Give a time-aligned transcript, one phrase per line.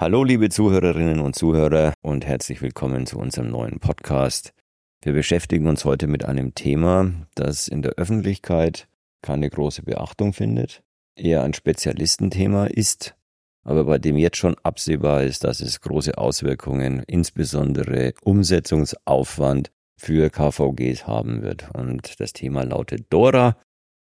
[0.00, 4.54] Hallo liebe Zuhörerinnen und Zuhörer und herzlich willkommen zu unserem neuen Podcast.
[5.02, 8.88] Wir beschäftigen uns heute mit einem Thema, das in der Öffentlichkeit
[9.20, 10.82] keine große Beachtung findet,
[11.16, 13.14] eher ein Spezialistenthema ist,
[13.62, 21.06] aber bei dem jetzt schon absehbar ist, dass es große Auswirkungen, insbesondere Umsetzungsaufwand für KVGs
[21.06, 21.68] haben wird.
[21.74, 23.58] Und das Thema lautet Dora.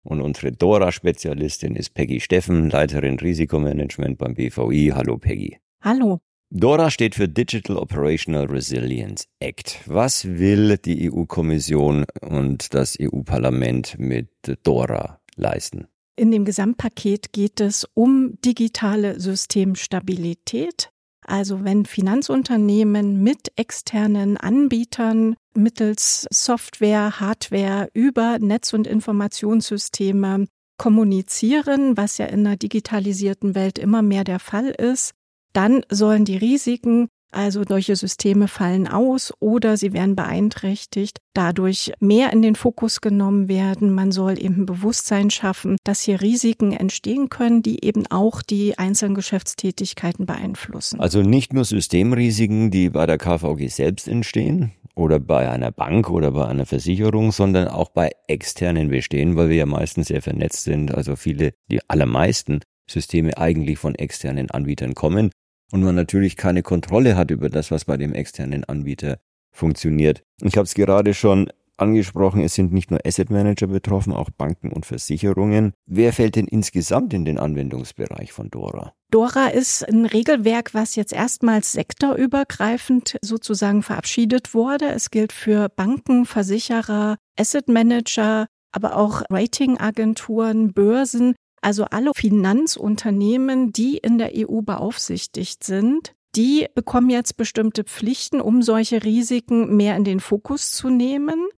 [0.05, 4.93] Und unsere Dora-Spezialistin ist Peggy Steffen, Leiterin Risikomanagement beim BVI.
[4.95, 5.59] Hallo Peggy.
[5.87, 6.19] Hallo.
[6.51, 9.83] DORA steht für Digital Operational Resilience Act.
[9.87, 14.29] Was will die EU-Kommission und das EU-Parlament mit
[14.65, 15.87] DORA leisten?
[16.17, 20.91] In dem Gesamtpaket geht es um digitale Systemstabilität.
[21.25, 30.47] Also wenn Finanzunternehmen mit externen Anbietern mittels Software, Hardware über Netz- und Informationssysteme
[30.79, 35.13] kommunizieren, was ja in einer digitalisierten Welt immer mehr der Fall ist,
[35.52, 42.33] dann sollen die Risiken, also solche Systeme fallen aus oder sie werden beeinträchtigt, dadurch mehr
[42.33, 43.93] in den Fokus genommen werden.
[43.93, 49.15] Man soll eben Bewusstsein schaffen, dass hier Risiken entstehen können, die eben auch die einzelnen
[49.15, 51.01] Geschäftstätigkeiten beeinflussen.
[51.01, 56.33] Also nicht nur Systemrisiken, die bei der KVG selbst entstehen, oder bei einer Bank oder
[56.33, 60.93] bei einer Versicherung, sondern auch bei externen bestehen, weil wir ja meistens sehr vernetzt sind.
[60.93, 65.31] Also viele, die allermeisten Systeme eigentlich von externen Anbietern kommen
[65.72, 69.19] und man natürlich keine Kontrolle hat über das, was bei dem externen Anbieter
[69.53, 70.22] funktioniert.
[70.42, 74.72] Ich habe es gerade schon angesprochen, es sind nicht nur Asset Manager betroffen, auch Banken
[74.72, 75.72] und Versicherungen.
[75.87, 78.94] Wer fällt denn insgesamt in den Anwendungsbereich von Dora?
[79.10, 84.87] Dora ist ein Regelwerk, was jetzt erstmals sektorübergreifend sozusagen verabschiedet wurde.
[84.87, 93.97] Es gilt für Banken, Versicherer, Asset Manager, aber auch Ratingagenturen, Börsen, also alle Finanzunternehmen, die
[93.99, 100.05] in der EU beaufsichtigt sind, die bekommen jetzt bestimmte Pflichten, um solche Risiken mehr in
[100.05, 101.49] den Fokus zu nehmen.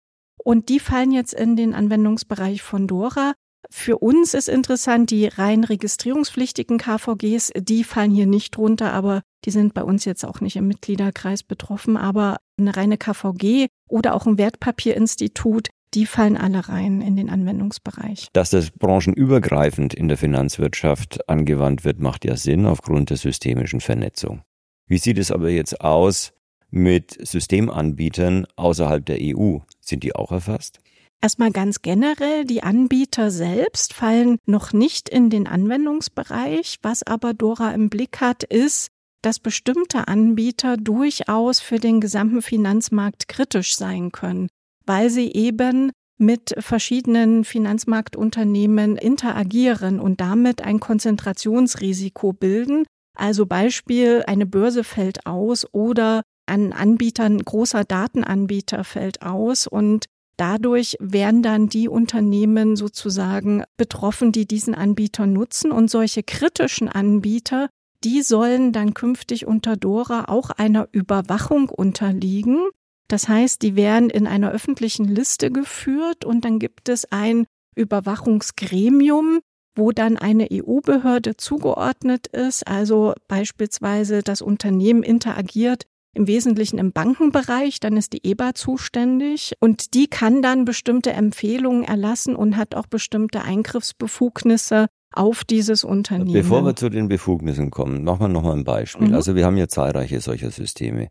[0.43, 3.35] Und die fallen jetzt in den Anwendungsbereich von Dora.
[3.71, 9.51] Für uns ist interessant, die rein registrierungspflichtigen KVGs, die fallen hier nicht drunter, aber die
[9.51, 11.97] sind bei uns jetzt auch nicht im Mitgliederkreis betroffen.
[11.97, 18.28] Aber eine reine KVG oder auch ein Wertpapierinstitut, die fallen alle rein in den Anwendungsbereich.
[18.32, 24.43] Dass das branchenübergreifend in der Finanzwirtschaft angewandt wird, macht ja Sinn aufgrund der systemischen Vernetzung.
[24.87, 26.32] Wie sieht es aber jetzt aus
[26.71, 29.59] mit Systemanbietern außerhalb der EU?
[29.81, 30.81] Sind die auch erfasst?
[31.21, 36.76] Erstmal ganz generell, die Anbieter selbst fallen noch nicht in den Anwendungsbereich.
[36.82, 38.88] Was aber Dora im Blick hat, ist,
[39.22, 44.49] dass bestimmte Anbieter durchaus für den gesamten Finanzmarkt kritisch sein können
[44.88, 52.84] weil sie eben mit verschiedenen Finanzmarktunternehmen interagieren und damit ein Konzentrationsrisiko bilden.
[53.16, 60.06] Also Beispiel, eine Börse fällt aus oder ein Anbieter, ein großer Datenanbieter fällt aus und
[60.38, 67.69] dadurch werden dann die Unternehmen sozusagen betroffen, die diesen Anbieter nutzen und solche kritischen Anbieter,
[68.05, 72.69] die sollen dann künftig unter Dora auch einer Überwachung unterliegen.
[73.09, 79.41] Das heißt, die werden in einer öffentlichen Liste geführt und dann gibt es ein Überwachungsgremium,
[79.75, 82.67] wo dann eine EU-Behörde zugeordnet ist.
[82.67, 89.95] Also beispielsweise das Unternehmen interagiert im Wesentlichen im Bankenbereich, dann ist die EBA zuständig und
[89.95, 96.33] die kann dann bestimmte Empfehlungen erlassen und hat auch bestimmte Eingriffsbefugnisse auf dieses Unternehmen.
[96.33, 99.09] Bevor wir zu den Befugnissen kommen, machen wir nochmal ein Beispiel.
[99.09, 99.15] Mhm.
[99.15, 101.09] Also wir haben ja zahlreiche solcher Systeme.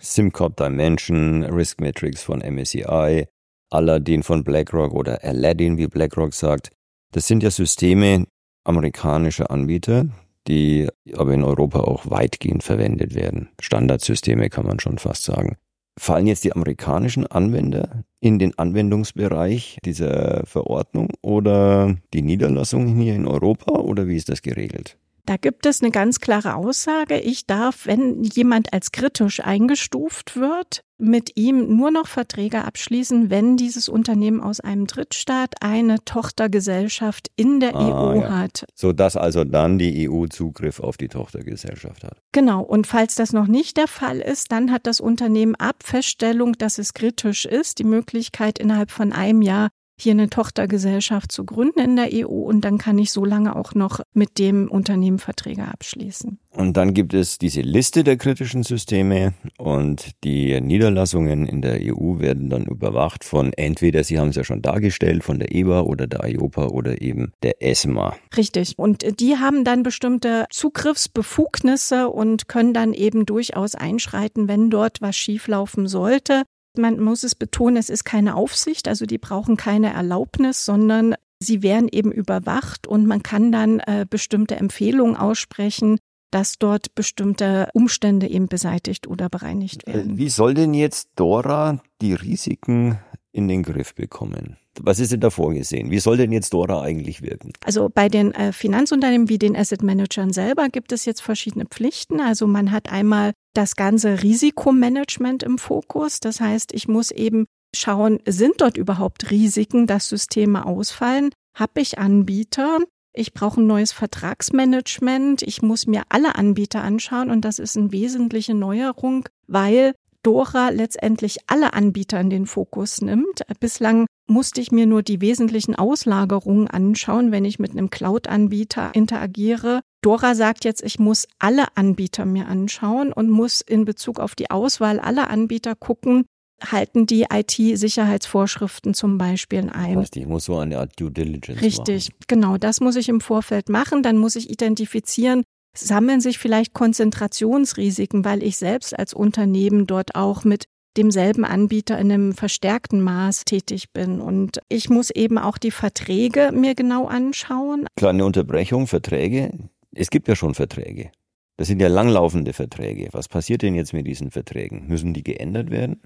[0.00, 3.26] SimCorp Dimension, Risk Matrix von MSCI,
[3.70, 6.70] Aladdin von BlackRock oder Aladdin, wie BlackRock sagt.
[7.12, 8.26] Das sind ja Systeme
[8.64, 10.06] amerikanischer Anbieter,
[10.48, 13.50] die aber in Europa auch weitgehend verwendet werden.
[13.60, 15.56] Standardsysteme kann man schon fast sagen.
[15.98, 23.26] Fallen jetzt die amerikanischen Anwender in den Anwendungsbereich dieser Verordnung oder die Niederlassungen hier in
[23.26, 24.96] Europa oder wie ist das geregelt?
[25.26, 27.18] Da gibt es eine ganz klare Aussage.
[27.18, 33.56] Ich darf, wenn jemand als kritisch eingestuft wird, mit ihm nur noch Verträge abschließen, wenn
[33.56, 38.38] dieses Unternehmen aus einem Drittstaat eine Tochtergesellschaft in der ah, EU ja.
[38.38, 38.64] hat.
[38.74, 42.18] So dass also dann die EU Zugriff auf die Tochtergesellschaft hat.
[42.32, 42.62] Genau.
[42.62, 46.78] Und falls das noch nicht der Fall ist, dann hat das Unternehmen ab Feststellung, dass
[46.78, 49.68] es kritisch ist, die Möglichkeit innerhalb von einem Jahr
[50.00, 53.74] hier eine Tochtergesellschaft zu gründen in der EU und dann kann ich so lange auch
[53.74, 56.38] noch mit dem Unternehmen Verträge abschließen.
[56.52, 62.18] Und dann gibt es diese Liste der kritischen Systeme und die Niederlassungen in der EU
[62.18, 66.06] werden dann überwacht von entweder, Sie haben es ja schon dargestellt, von der EBA oder
[66.06, 68.16] der IOPA oder eben der ESMA.
[68.36, 68.78] Richtig.
[68.78, 75.16] Und die haben dann bestimmte Zugriffsbefugnisse und können dann eben durchaus einschreiten, wenn dort was
[75.16, 76.42] schieflaufen sollte.
[76.76, 81.62] Man muss es betonen, es ist keine Aufsicht, also die brauchen keine Erlaubnis, sondern sie
[81.62, 85.98] werden eben überwacht und man kann dann äh, bestimmte Empfehlungen aussprechen,
[86.30, 90.18] dass dort bestimmte Umstände eben beseitigt oder bereinigt äh, werden.
[90.18, 92.98] Wie soll denn jetzt Dora die Risiken
[93.32, 94.56] in den Griff bekommen?
[94.78, 95.90] Was ist denn da vorgesehen?
[95.90, 97.52] Wie soll denn jetzt Dora eigentlich wirken?
[97.64, 102.20] Also bei den äh, Finanzunternehmen wie den Asset Managern selber gibt es jetzt verschiedene Pflichten.
[102.20, 106.20] Also man hat einmal das ganze Risikomanagement im Fokus.
[106.20, 111.30] Das heißt, ich muss eben schauen, sind dort überhaupt Risiken, dass Systeme ausfallen?
[111.54, 112.78] Habe ich Anbieter?
[113.12, 115.42] Ich brauche ein neues Vertragsmanagement.
[115.42, 121.38] Ich muss mir alle Anbieter anschauen und das ist eine wesentliche Neuerung, weil Dora letztendlich
[121.46, 123.42] alle Anbieter in den Fokus nimmt.
[123.58, 129.80] Bislang musste ich mir nur die wesentlichen Auslagerungen anschauen, wenn ich mit einem Cloud-Anbieter interagiere.
[130.02, 134.50] Dora sagt jetzt, ich muss alle Anbieter mir anschauen und muss in Bezug auf die
[134.50, 136.24] Auswahl aller Anbieter gucken,
[136.62, 139.94] halten die IT-Sicherheitsvorschriften zum Beispiel ein.
[139.94, 142.24] Das heißt, ich muss so eine Art Due Diligence Richtig, machen.
[142.28, 144.02] genau, das muss ich im Vorfeld machen.
[144.02, 145.42] Dann muss ich identifizieren,
[145.76, 150.64] sammeln sich vielleicht Konzentrationsrisiken, weil ich selbst als Unternehmen dort auch mit
[150.96, 154.20] demselben Anbieter in einem verstärkten Maß tätig bin.
[154.20, 157.86] Und ich muss eben auch die Verträge mir genau anschauen.
[157.96, 159.52] Kleine Unterbrechung, Verträge.
[159.94, 161.10] Es gibt ja schon Verträge.
[161.56, 163.08] Das sind ja langlaufende Verträge.
[163.12, 164.88] Was passiert denn jetzt mit diesen Verträgen?
[164.88, 166.00] Müssen die geändert werden?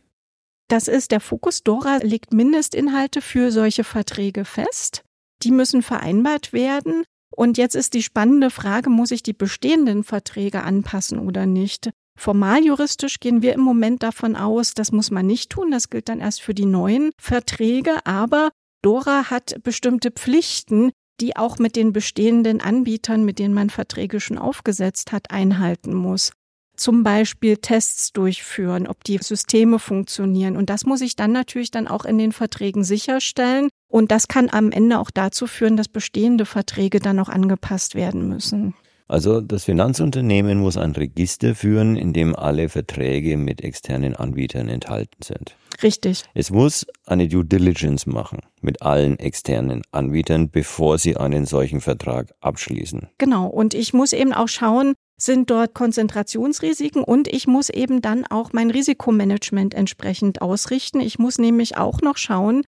[0.68, 1.62] Das ist der Fokus.
[1.62, 5.04] Dora legt Mindestinhalte für solche Verträge fest.
[5.42, 7.04] Die müssen vereinbart werden.
[7.36, 11.90] Und jetzt ist die spannende Frage, muss ich die bestehenden Verträge anpassen oder nicht?
[12.16, 16.08] Formal juristisch gehen wir im Moment davon aus, das muss man nicht tun, das gilt
[16.08, 18.50] dann erst für die neuen Verträge, aber
[18.82, 24.38] Dora hat bestimmte Pflichten, die auch mit den bestehenden Anbietern, mit denen man Verträge schon
[24.38, 26.32] aufgesetzt hat, einhalten muss.
[26.76, 30.56] Zum Beispiel Tests durchführen, ob die Systeme funktionieren.
[30.56, 33.68] Und das muss ich dann natürlich dann auch in den Verträgen sicherstellen.
[33.94, 38.28] Und das kann am Ende auch dazu führen, dass bestehende Verträge dann auch angepasst werden
[38.28, 38.74] müssen.
[39.06, 45.22] Also das Finanzunternehmen muss ein Register führen, in dem alle Verträge mit externen Anbietern enthalten
[45.22, 45.56] sind.
[45.80, 46.24] Richtig.
[46.34, 52.34] Es muss eine Due Diligence machen mit allen externen Anbietern, bevor sie einen solchen Vertrag
[52.40, 53.10] abschließen.
[53.18, 53.46] Genau.
[53.46, 58.52] Und ich muss eben auch schauen, sind dort Konzentrationsrisiken und ich muss eben dann auch
[58.52, 60.98] mein Risikomanagement entsprechend ausrichten.
[60.98, 62.64] Ich muss nämlich auch noch schauen,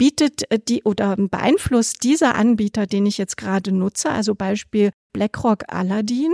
[0.00, 5.64] bietet äh, die oder beeinflusst dieser Anbieter, den ich jetzt gerade nutze, also Beispiel BlackRock
[5.68, 6.32] Aladdin,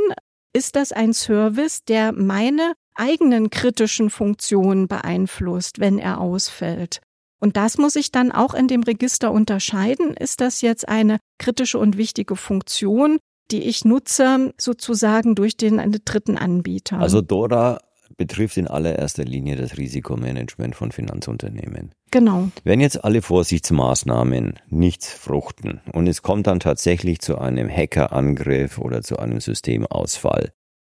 [0.53, 7.01] ist das ein Service, der meine eigenen kritischen Funktionen beeinflusst, wenn er ausfällt?
[7.41, 10.15] Und das muss ich dann auch in dem Register unterscheiden.
[10.15, 13.19] Ist das jetzt eine kritische und wichtige Funktion,
[13.51, 16.99] die ich nutze, sozusagen durch den dritten Anbieter?
[17.01, 17.81] Also Dora
[18.17, 21.93] betrifft in allererster Linie das Risikomanagement von Finanzunternehmen.
[22.11, 22.49] Genau.
[22.65, 29.03] Wenn jetzt alle Vorsichtsmaßnahmen nichts fruchten und es kommt dann tatsächlich zu einem Hackerangriff oder
[29.03, 30.53] zu einem Systemausfall,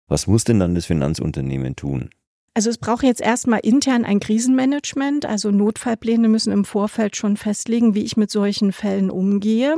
[0.07, 2.09] was muss denn dann das Finanzunternehmen tun?
[2.53, 7.93] Also es braucht jetzt erstmal intern ein Krisenmanagement, also Notfallpläne müssen im Vorfeld schon festlegen,
[7.93, 9.75] wie ich mit solchen Fällen umgehe.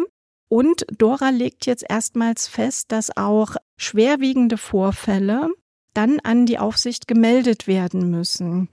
[0.47, 5.49] Und Dora legt jetzt erstmals fest, dass auch schwerwiegende Vorfälle
[5.93, 8.69] dann an die Aufsicht gemeldet werden müssen.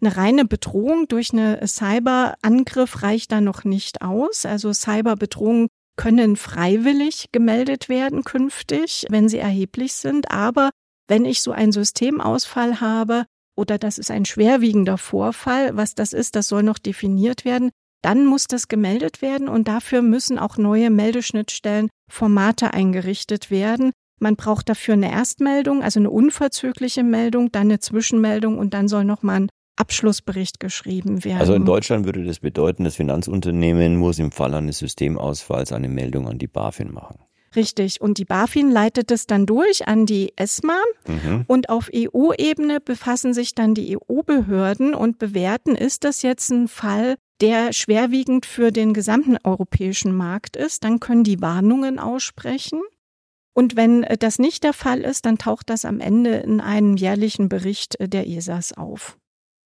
[0.00, 4.46] Eine reine Bedrohung durch einen Cyberangriff reicht da noch nicht aus.
[4.46, 10.30] Also Cyberbedrohungen können freiwillig gemeldet werden künftig, wenn sie erheblich sind.
[10.30, 10.70] Aber
[11.08, 13.24] wenn ich so einen Systemausfall habe
[13.56, 17.70] oder das ist ein schwerwiegender Vorfall, was das ist, das soll noch definiert werden,
[18.02, 24.36] dann muss das gemeldet werden und dafür müssen auch neue Meldeschnittstellen, Formate eingerichtet werden, man
[24.36, 29.42] braucht dafür eine Erstmeldung, also eine unverzügliche Meldung, dann eine Zwischenmeldung und dann soll nochmal
[29.42, 31.38] ein Abschlussbericht geschrieben werden.
[31.38, 36.28] Also in Deutschland würde das bedeuten, das Finanzunternehmen muss im Fall eines Systemausfalls eine Meldung
[36.28, 37.20] an die BaFin machen.
[37.56, 38.00] Richtig.
[38.00, 40.78] Und die BaFin leitet es dann durch an die ESMA.
[41.06, 41.44] Mhm.
[41.46, 47.16] Und auf EU-Ebene befassen sich dann die EU-Behörden und bewerten, ist das jetzt ein Fall,
[47.40, 50.84] der schwerwiegend für den gesamten europäischen Markt ist.
[50.84, 52.82] Dann können die Warnungen aussprechen.
[53.58, 56.96] Und wenn äh, das nicht der Fall ist, dann taucht das am Ende in einem
[56.96, 59.18] jährlichen Bericht äh, der ESAs auf.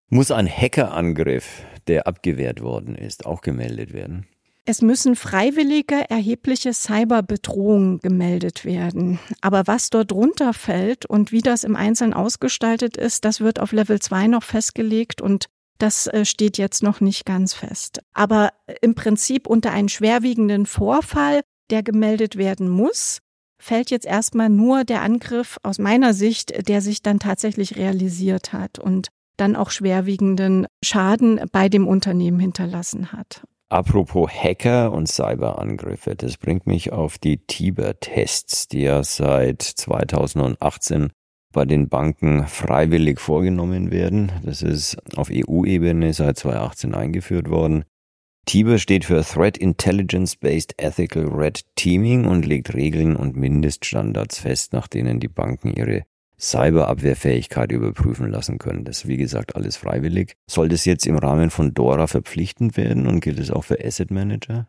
[0.07, 4.27] Muss ein Hackerangriff, der abgewehrt worden ist, auch gemeldet werden?
[4.63, 9.19] Es müssen freiwillige erhebliche Cyberbedrohungen gemeldet werden.
[9.41, 13.73] Aber was dort drunter fällt und wie das im Einzelnen ausgestaltet ist, das wird auf
[13.73, 15.47] Level 2 noch festgelegt und
[15.79, 17.99] das äh, steht jetzt noch nicht ganz fest.
[18.13, 23.19] Aber im Prinzip unter einen schwerwiegenden Vorfall, der gemeldet werden muss,
[23.61, 28.79] fällt jetzt erstmal nur der Angriff aus meiner Sicht, der sich dann tatsächlich realisiert hat
[28.79, 33.43] und dann auch schwerwiegenden Schaden bei dem Unternehmen hinterlassen hat.
[33.69, 41.11] Apropos Hacker und Cyberangriffe, das bringt mich auf die Tiber-Tests, die ja seit 2018
[41.53, 44.31] bei den Banken freiwillig vorgenommen werden.
[44.43, 47.85] Das ist auf EU-Ebene seit 2018 eingeführt worden.
[48.45, 54.73] TIBER steht für Threat Intelligence Based Ethical Red Teaming und legt Regeln und Mindeststandards fest,
[54.73, 56.03] nach denen die Banken ihre
[56.39, 58.83] Cyberabwehrfähigkeit überprüfen lassen können.
[58.83, 60.35] Das ist wie gesagt alles freiwillig.
[60.47, 64.09] Soll das jetzt im Rahmen von DORA verpflichtend werden und gilt es auch für Asset
[64.09, 64.67] Manager?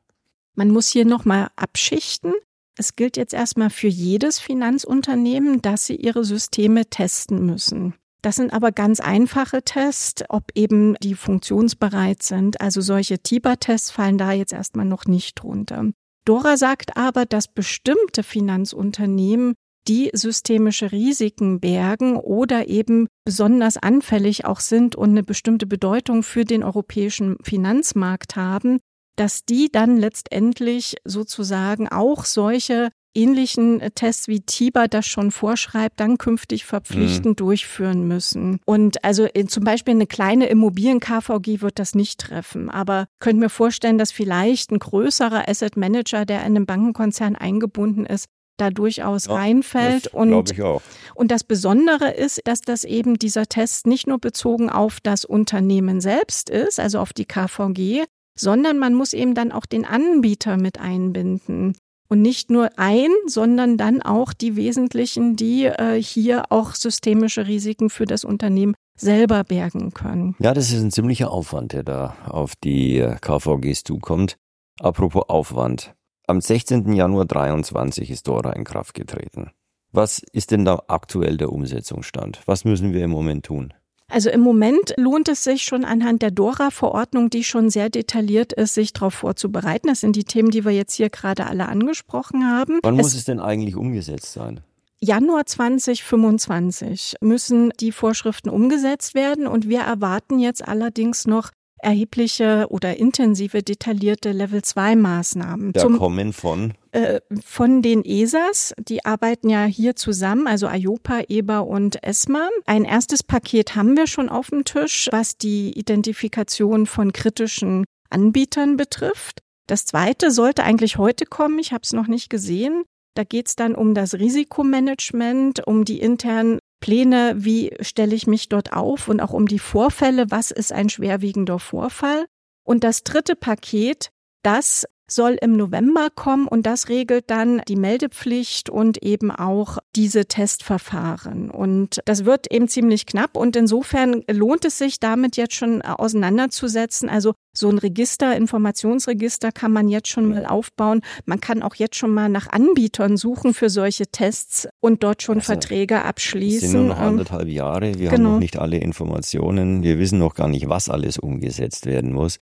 [0.54, 2.34] Man muss hier nochmal abschichten.
[2.76, 7.94] Es gilt jetzt erstmal für jedes Finanzunternehmen, dass sie ihre Systeme testen müssen.
[8.22, 12.60] Das sind aber ganz einfache Tests, ob eben die funktionsbereit sind.
[12.60, 15.90] Also solche TIBA-Tests fallen da jetzt erstmal noch nicht drunter.
[16.24, 19.54] Dora sagt aber, dass bestimmte Finanzunternehmen
[19.88, 26.44] die systemische Risiken bergen oder eben besonders anfällig auch sind und eine bestimmte Bedeutung für
[26.44, 28.78] den europäischen Finanzmarkt haben,
[29.16, 36.00] dass die dann letztendlich sozusagen auch solche ähnlichen äh, Tests wie TIBA das schon vorschreibt,
[36.00, 37.44] dann künftig verpflichtend mhm.
[37.44, 38.60] durchführen müssen.
[38.64, 42.70] Und also in, zum Beispiel eine kleine Immobilien-KVG wird das nicht treffen.
[42.70, 48.06] Aber könnt mir vorstellen, dass vielleicht ein größerer Asset Manager, der in einem Bankenkonzern eingebunden
[48.06, 48.26] ist,
[48.58, 50.08] da durchaus ja, reinfällt.
[50.08, 50.82] Und, ich auch.
[51.14, 56.00] und das Besondere ist, dass das eben dieser Test nicht nur bezogen auf das Unternehmen
[56.00, 58.04] selbst ist, also auf die KVG,
[58.38, 61.76] sondern man muss eben dann auch den Anbieter mit einbinden.
[62.12, 67.88] Und nicht nur ein, sondern dann auch die wesentlichen, die äh, hier auch systemische Risiken
[67.88, 70.36] für das Unternehmen selber bergen können.
[70.38, 74.36] Ja, das ist ein ziemlicher Aufwand, der da auf die äh, KVGs zukommt.
[74.78, 75.94] Apropos Aufwand.
[76.26, 76.92] Am 16.
[76.92, 79.50] Januar 23 ist Dora in Kraft getreten.
[79.90, 82.42] Was ist denn da aktuell der Umsetzungsstand?
[82.44, 83.72] Was müssen wir im Moment tun?
[84.12, 88.74] Also im Moment lohnt es sich schon anhand der DORA-Verordnung, die schon sehr detailliert ist,
[88.74, 89.88] sich darauf vorzubereiten.
[89.88, 92.78] Das sind die Themen, die wir jetzt hier gerade alle angesprochen haben.
[92.82, 94.60] Wann es muss es denn eigentlich umgesetzt sein?
[95.00, 101.50] Januar 2025 müssen die Vorschriften umgesetzt werden und wir erwarten jetzt allerdings noch
[101.82, 105.72] erhebliche oder intensive detaillierte Level 2 Maßnahmen.
[105.72, 106.74] Da Zum, kommen von?
[106.92, 108.74] Äh, von den ESAs.
[108.78, 112.48] Die arbeiten ja hier zusammen, also IOPA, EBA und ESMA.
[112.66, 118.76] Ein erstes Paket haben wir schon auf dem Tisch, was die Identifikation von kritischen Anbietern
[118.76, 119.40] betrifft.
[119.66, 121.58] Das zweite sollte eigentlich heute kommen.
[121.58, 122.84] Ich habe es noch nicht gesehen.
[123.14, 128.50] Da geht es dann um das Risikomanagement, um die internen Pläne, wie stelle ich mich
[128.50, 132.26] dort auf und auch um die Vorfälle, was ist ein schwerwiegender Vorfall.
[132.64, 134.10] Und das dritte Paket,
[134.42, 140.26] das soll im November kommen und das regelt dann die Meldepflicht und eben auch diese
[140.26, 141.50] Testverfahren.
[141.50, 147.08] Und das wird eben ziemlich knapp und insofern lohnt es sich damit jetzt schon auseinanderzusetzen.
[147.08, 151.02] Also so ein Register, Informationsregister kann man jetzt schon mal aufbauen.
[151.26, 155.36] Man kann auch jetzt schon mal nach Anbietern suchen für solche Tests und dort schon
[155.36, 156.66] also, Verträge abschließen.
[156.66, 157.98] Es sind nur noch anderthalb Jahre.
[157.98, 158.12] Wir genau.
[158.12, 159.82] haben noch nicht alle Informationen.
[159.82, 162.38] Wir wissen noch gar nicht, was alles umgesetzt werden muss.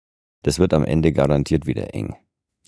[0.42, 2.16] Das wird am Ende garantiert wieder eng.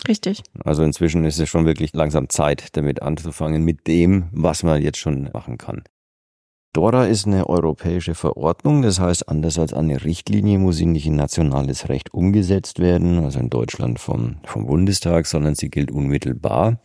[0.07, 0.43] Richtig.
[0.65, 4.99] Also inzwischen ist es schon wirklich langsam Zeit, damit anzufangen, mit dem, was man jetzt
[4.99, 5.83] schon machen kann.
[6.77, 11.17] DORA ist eine europäische Verordnung, das heißt, anders als eine Richtlinie muss sie nicht in
[11.17, 16.79] nationales Recht umgesetzt werden, also in Deutschland vom, vom Bundestag, sondern sie gilt unmittelbar.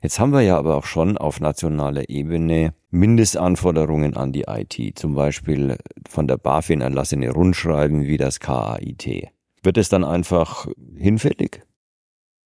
[0.00, 5.16] Jetzt haben wir ja aber auch schon auf nationaler Ebene Mindestanforderungen an die IT, zum
[5.16, 5.76] Beispiel
[6.08, 9.32] von der BaFin erlassene Rundschreiben wie das KAIT.
[9.64, 11.65] Wird es dann einfach hinfällig?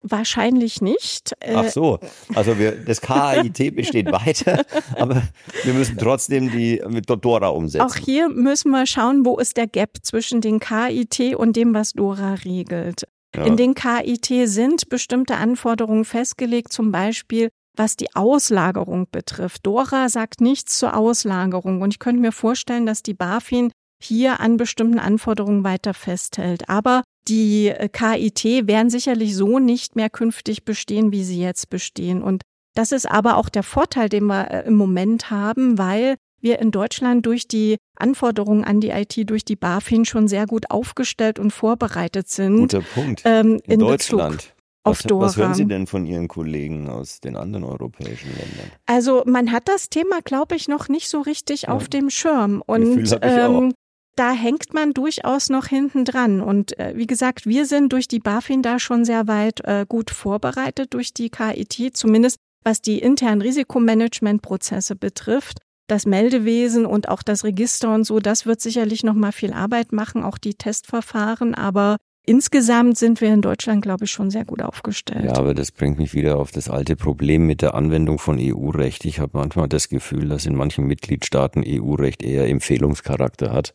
[0.03, 1.33] Wahrscheinlich nicht.
[1.53, 1.99] Ach so,
[2.33, 4.65] also wir, das KIT besteht weiter,
[4.95, 5.21] aber
[5.63, 7.85] wir müssen trotzdem die mit Dora umsetzen.
[7.85, 11.93] Auch hier müssen wir schauen, wo ist der Gap zwischen den KIT und dem, was
[11.93, 13.03] Dora regelt.
[13.35, 13.45] Ja.
[13.45, 19.65] In den KIT sind bestimmte Anforderungen festgelegt, zum Beispiel was die Auslagerung betrifft.
[19.65, 24.57] Dora sagt nichts zur Auslagerung und ich könnte mir vorstellen, dass die BaFin hier an
[24.57, 26.69] bestimmten Anforderungen weiter festhält.
[26.69, 32.21] Aber die äh, KIT werden sicherlich so nicht mehr künftig bestehen, wie sie jetzt bestehen.
[32.21, 32.43] Und
[32.75, 36.71] das ist aber auch der Vorteil, den wir äh, im Moment haben, weil wir in
[36.71, 41.51] Deutschland durch die Anforderungen an die IT durch die BaFin schon sehr gut aufgestellt und
[41.51, 42.57] vorbereitet sind.
[42.57, 43.21] Guter Punkt.
[43.25, 44.37] Ähm, in, in Deutschland.
[44.37, 45.25] Bezug auf was, Dora.
[45.27, 48.71] Was hören Sie denn von Ihren Kollegen aus den anderen europäischen Ländern?
[48.87, 51.69] Also man hat das Thema, glaube ich, noch nicht so richtig ja.
[51.69, 52.63] auf dem Schirm.
[52.65, 53.73] Und ähm,
[54.15, 56.41] da hängt man durchaus noch hinten dran.
[56.41, 60.11] Und äh, wie gesagt, wir sind durch die BaFin da schon sehr weit äh, gut
[60.11, 65.59] vorbereitet, durch die KIT, zumindest was die internen Risikomanagementprozesse betrifft.
[65.87, 69.91] Das Meldewesen und auch das Register und so, das wird sicherlich noch mal viel Arbeit
[69.91, 71.55] machen, auch die Testverfahren.
[71.55, 75.25] Aber Insgesamt sind wir in Deutschland, glaube ich, schon sehr gut aufgestellt.
[75.25, 79.05] Ja, aber das bringt mich wieder auf das alte Problem mit der Anwendung von EU-Recht.
[79.05, 83.73] Ich habe manchmal das Gefühl, dass in manchen Mitgliedstaaten EU-Recht eher Empfehlungscharakter hat,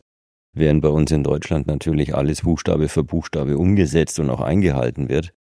[0.53, 5.33] während bei uns in Deutschland natürlich alles Buchstabe für Buchstabe umgesetzt und auch eingehalten wird.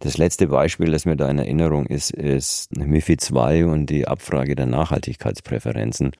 [0.00, 4.54] Das letzte Beispiel, das mir da in Erinnerung ist, ist MIFID II und die Abfrage
[4.54, 6.12] der Nachhaltigkeitspräferenzen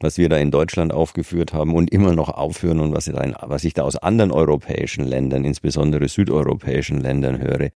[0.00, 3.22] was wir da in Deutschland aufgeführt haben und immer noch aufführen und was ich, da,
[3.22, 7.70] in, was ich da aus anderen europäischen Ländern, insbesondere südeuropäischen Ländern höre,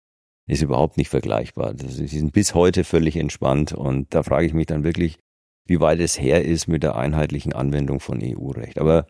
[0.47, 1.75] ist überhaupt nicht vergleichbar.
[1.76, 5.19] Sie sind bis heute völlig entspannt und da frage ich mich dann wirklich,
[5.66, 8.78] wie weit es her ist mit der einheitlichen Anwendung von EU-Recht.
[8.78, 9.07] Aber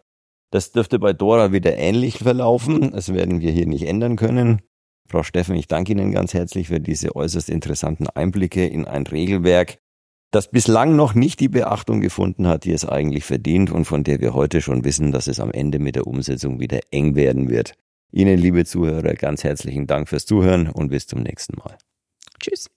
[0.53, 2.93] das dürfte bei Dora wieder ähnlich verlaufen.
[2.93, 4.61] Das werden wir hier nicht ändern können.
[5.09, 9.79] Frau Steffen, ich danke Ihnen ganz herzlich für diese äußerst interessanten Einblicke in ein Regelwerk,
[10.31, 14.21] das bislang noch nicht die Beachtung gefunden hat, die es eigentlich verdient und von der
[14.21, 17.75] wir heute schon wissen, dass es am Ende mit der Umsetzung wieder eng werden wird.
[18.13, 21.79] Ihnen, liebe Zuhörer, ganz herzlichen Dank fürs Zuhören und bis zum nächsten Mal.
[22.39, 22.69] Tschüss.